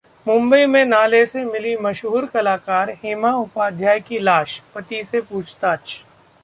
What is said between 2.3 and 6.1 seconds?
कलाकार हेमा उपाध्याय की लाश, पति से पूछताछ